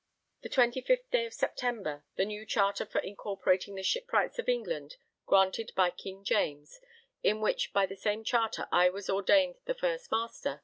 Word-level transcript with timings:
The 0.41 0.49
25th 0.49 1.11
day 1.11 1.27
of 1.27 1.33
September, 1.35 2.03
the 2.15 2.25
new 2.25 2.43
charter 2.43 2.87
for 2.87 2.97
incorporating 3.01 3.75
the 3.75 3.83
shipwrights 3.83 4.39
of 4.39 4.49
England, 4.49 4.95
granted 5.27 5.71
by 5.75 5.91
King 5.91 6.23
James, 6.23 6.79
in 7.21 7.39
which 7.39 7.71
by 7.71 7.85
the 7.85 7.95
same 7.95 8.23
charter 8.23 8.67
I 8.71 8.89
was 8.89 9.11
ordained 9.11 9.57
the 9.65 9.75
first 9.75 10.09
Master. 10.11 10.59